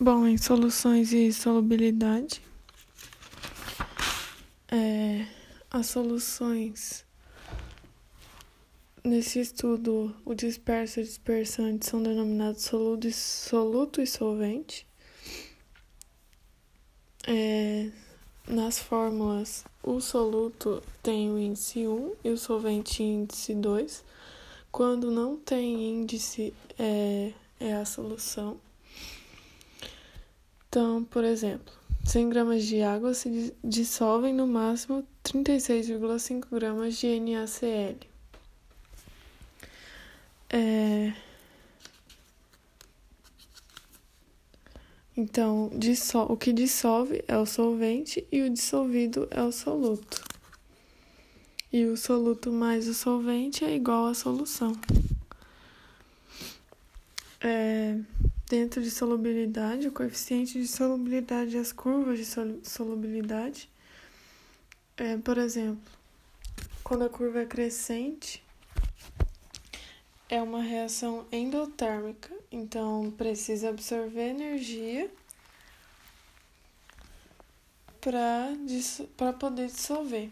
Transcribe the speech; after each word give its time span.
Bom, 0.00 0.28
em 0.28 0.38
soluções 0.38 1.12
e 1.12 1.32
solubilidade, 1.32 2.40
é, 4.70 5.26
as 5.68 5.86
soluções 5.86 7.04
nesse 9.02 9.40
estudo, 9.40 10.14
o 10.24 10.34
disperso 10.34 11.00
e 11.00 11.02
o 11.02 11.04
dispersante 11.04 11.84
são 11.84 12.00
denominados 12.00 12.62
soluto, 12.62 14.00
e 14.00 14.06
solvente. 14.06 14.86
É, 17.26 17.90
nas 18.46 18.78
fórmulas, 18.78 19.64
o 19.82 20.00
soluto 20.00 20.80
tem 21.02 21.28
o 21.28 21.36
índice 21.36 21.88
1 21.88 22.14
e 22.22 22.30
o 22.30 22.38
solvente 22.38 23.02
índice 23.02 23.52
2. 23.52 24.04
Quando 24.70 25.10
não 25.10 25.36
tem 25.36 25.90
índice, 25.90 26.54
é, 26.78 27.32
é 27.58 27.74
a 27.74 27.84
solução. 27.84 28.60
Então, 30.68 31.02
por 31.04 31.24
exemplo, 31.24 31.72
100 32.04 32.28
gramas 32.28 32.64
de 32.64 32.82
água 32.82 33.14
se 33.14 33.54
dissolvem 33.64 34.34
no 34.34 34.46
máximo 34.46 35.06
36,5 35.24 36.46
gramas 36.50 36.96
de 36.96 37.18
NaCl. 37.18 38.06
É... 40.50 41.14
Então, 45.16 45.70
o 46.28 46.36
que 46.36 46.52
dissolve 46.52 47.24
é 47.26 47.36
o 47.36 47.46
solvente 47.46 48.26
e 48.30 48.42
o 48.42 48.50
dissolvido 48.50 49.26
é 49.30 49.42
o 49.42 49.50
soluto. 49.50 50.22
E 51.72 51.84
o 51.86 51.96
soluto 51.96 52.52
mais 52.52 52.88
o 52.88 52.94
solvente 52.94 53.64
é 53.64 53.74
igual 53.74 54.06
à 54.06 54.14
solução. 54.14 54.72
É... 57.40 57.98
Dentro 58.48 58.82
de 58.82 58.90
solubilidade, 58.90 59.88
o 59.88 59.92
coeficiente 59.92 60.58
de 60.58 60.66
solubilidade 60.66 61.54
e 61.54 61.58
as 61.60 61.70
curvas 61.70 62.18
de 62.18 62.24
solubilidade. 62.66 63.68
É, 64.96 65.18
por 65.18 65.36
exemplo, 65.36 65.92
quando 66.82 67.04
a 67.04 67.10
curva 67.10 67.40
é 67.40 67.46
crescente, 67.46 68.42
é 70.30 70.40
uma 70.40 70.62
reação 70.62 71.26
endotérmica, 71.30 72.34
então 72.50 73.10
precisa 73.18 73.68
absorver 73.68 74.30
energia 74.30 75.10
para 78.00 79.32
poder 79.34 79.66
dissolver. 79.66 80.30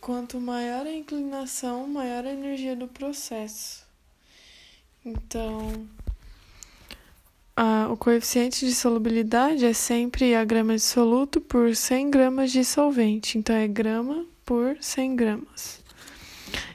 Quanto 0.00 0.40
maior 0.40 0.86
a 0.86 0.92
inclinação, 0.92 1.86
maior 1.86 2.26
a 2.26 2.32
energia 2.32 2.74
do 2.74 2.88
processo. 2.88 3.83
Então, 5.04 5.86
a, 7.54 7.88
o 7.90 7.96
coeficiente 7.96 8.64
de 8.64 8.74
solubilidade 8.74 9.64
é 9.64 9.74
sempre 9.74 10.34
a 10.34 10.44
grama 10.44 10.74
de 10.74 10.82
soluto 10.82 11.42
por 11.42 11.76
100 11.76 12.10
gramas 12.10 12.50
de 12.50 12.64
solvente. 12.64 13.36
Então, 13.36 13.54
é 13.54 13.68
grama 13.68 14.24
por 14.46 14.78
100 14.80 15.16
gramas. 15.16 15.84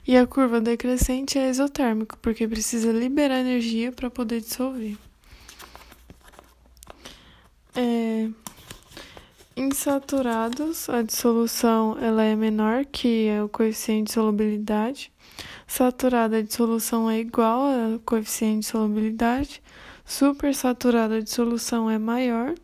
E 0.08 0.16
a 0.16 0.28
curva 0.28 0.62
decrescente 0.62 1.40
é 1.40 1.50
exotérmica, 1.50 2.18
porque 2.22 2.48
precisa 2.48 2.92
liberar 2.92 3.40
energia 3.40 3.92
para 3.92 4.12
poder 4.12 4.42
dissolver. 4.42 4.96
É, 7.76 8.30
insaturados, 9.56 10.88
a 10.88 11.02
dissolução 11.02 11.98
ela 12.00 12.24
é 12.24 12.36
menor 12.36 12.86
que 12.86 13.28
o 13.44 13.50
coeficiente 13.50 14.08
de 14.08 14.14
solubilidade 14.14 15.12
saturada 15.70 16.42
de 16.42 16.50
dissolução 16.50 17.10
é 17.10 17.20
igual 17.20 17.62
ao 17.62 18.00
coeficiente 18.00 18.62
de 18.62 18.66
solubilidade, 18.66 19.62
supersaturada 20.04 21.22
de 21.22 21.30
solução 21.30 21.90
é 21.90 22.00
maior 22.00 22.56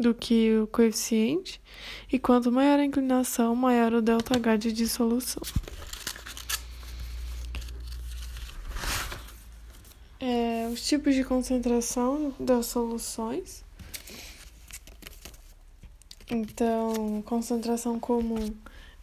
do 0.00 0.14
que 0.14 0.56
o 0.56 0.66
coeficiente, 0.66 1.60
e 2.10 2.18
quanto 2.18 2.50
maior 2.50 2.78
a 2.78 2.84
inclinação, 2.84 3.54
maior 3.54 3.92
o 3.92 4.00
ΔH 4.00 4.56
de 4.58 4.72
dissolução. 4.72 5.42
É, 10.18 10.68
os 10.72 10.86
tipos 10.86 11.14
de 11.14 11.24
concentração 11.24 12.34
das 12.40 12.66
soluções. 12.66 13.62
Então, 16.30 17.22
concentração 17.26 18.00
comum 18.00 18.54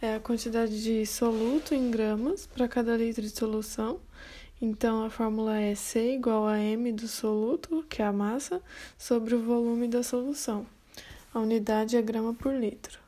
é 0.05 0.15
a 0.15 0.19
quantidade 0.19 0.83
de 0.83 1.03
soluto 1.03 1.73
em 1.73 1.89
gramas 1.89 2.45
para 2.45 2.67
cada 2.67 2.95
litro 2.95 3.23
de 3.23 3.29
solução. 3.31 3.99
Então, 4.61 5.03
a 5.03 5.09
fórmula 5.09 5.59
é 5.59 5.73
C 5.73 6.13
igual 6.13 6.45
a 6.45 6.59
M 6.59 6.91
do 6.91 7.07
soluto, 7.07 7.83
que 7.89 8.03
é 8.03 8.05
a 8.05 8.13
massa, 8.13 8.61
sobre 8.99 9.33
o 9.33 9.41
volume 9.41 9.87
da 9.87 10.03
solução. 10.03 10.65
A 11.33 11.39
unidade 11.39 11.97
é 11.97 12.01
grama 12.03 12.35
por 12.35 12.53
litro. 12.53 12.99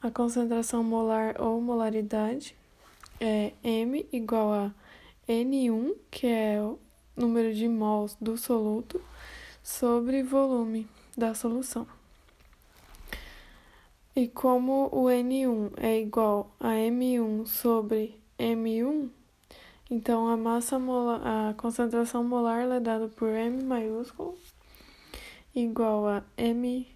A 0.00 0.10
concentração 0.10 0.82
molar 0.82 1.38
ou 1.38 1.60
molaridade 1.60 2.56
é 3.20 3.52
M 3.62 4.06
igual 4.10 4.52
a 4.52 4.74
N1, 5.28 5.96
que 6.10 6.26
é 6.26 6.62
o 6.62 6.78
número 7.14 7.54
de 7.54 7.68
mols 7.68 8.16
do 8.18 8.38
soluto, 8.38 9.02
sobre 9.62 10.22
volume 10.22 10.88
da 11.14 11.34
solução. 11.34 11.86
E 14.16 14.28
como 14.28 14.88
o 14.92 15.04
N1 15.08 15.74
é 15.76 16.00
igual 16.00 16.50
a 16.58 16.70
M1 16.70 17.46
sobre 17.46 18.18
M1, 18.38 19.10
então 19.90 20.26
a 20.26 20.38
massa 20.38 20.78
molar, 20.78 21.20
a 21.50 21.52
concentração 21.52 22.24
molar 22.24 22.62
é 22.62 22.80
dada 22.80 23.08
por 23.08 23.28
M 23.28 23.62
maiúsculo 23.62 24.34
igual 25.54 26.08
a 26.08 26.22
M 26.38 26.88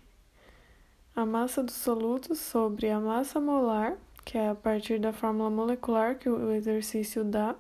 a 1.14 1.26
massa 1.26 1.62
do 1.62 1.70
soluto 1.70 2.34
sobre 2.34 2.88
a 2.88 2.98
massa 2.98 3.38
molar, 3.38 3.98
que 4.25 4.38
é 4.38 4.48
a 4.48 4.54
partir 4.54 4.98
da 4.98 5.12
fórmula 5.12 5.50
molecular 5.50 6.16
que 6.16 6.31
o 6.31 6.50
exercício 6.50 7.22
dá, 7.22 7.54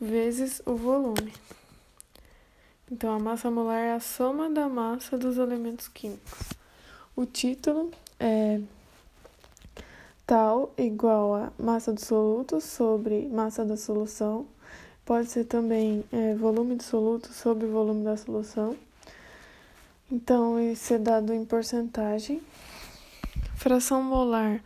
vezes 0.00 0.60
o 0.66 0.74
volume. 0.74 1.32
Então 2.90 3.14
a 3.14 3.20
massa 3.20 3.52
molar 3.52 3.78
é 3.78 3.92
a 3.92 4.00
soma 4.00 4.50
da 4.50 4.68
massa 4.68 5.16
dos 5.16 5.38
elementos 5.38 5.86
químicos. 5.86 6.63
O 7.16 7.24
título 7.24 7.92
é 8.18 8.60
tal 10.26 10.72
igual 10.76 11.34
a 11.34 11.52
massa 11.56 11.92
do 11.92 12.00
soluto 12.00 12.60
sobre 12.60 13.28
massa 13.28 13.64
da 13.64 13.76
solução. 13.76 14.46
Pode 15.04 15.30
ser 15.30 15.44
também 15.44 16.02
é, 16.10 16.34
volume 16.34 16.74
do 16.74 16.82
soluto 16.82 17.32
sobre 17.32 17.66
volume 17.66 18.02
da 18.02 18.16
solução. 18.16 18.76
Então, 20.10 20.58
isso 20.58 20.94
é 20.94 20.98
dado 20.98 21.32
em 21.32 21.44
porcentagem. 21.44 22.42
Fração 23.54 24.02
molar 24.02 24.60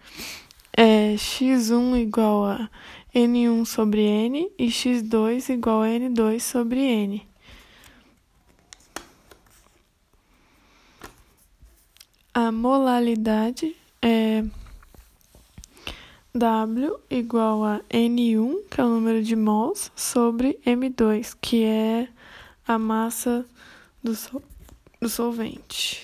é 0.74 1.14
x1 1.16 2.00
igual 2.00 2.46
a 2.46 2.70
n1 3.14 3.66
sobre 3.66 4.00
n 4.00 4.50
e 4.58 4.68
x2 4.68 5.50
igual 5.50 5.82
a 5.82 5.86
n2 5.86 6.40
sobre 6.40 6.80
n. 6.80 7.28
A 12.48 12.50
molalidade 12.50 13.76
é 14.00 14.42
W 16.34 16.98
igual 17.10 17.62
a 17.62 17.80
N1, 17.90 18.62
que 18.70 18.80
é 18.80 18.84
o 18.84 18.88
número 18.88 19.22
de 19.22 19.36
mols, 19.36 19.92
sobre 19.94 20.58
M2, 20.64 21.36
que 21.42 21.62
é 21.64 22.08
a 22.66 22.78
massa 22.78 23.44
do, 24.02 24.14
sol 24.14 24.42
do 24.98 25.10
solvente. 25.10 26.02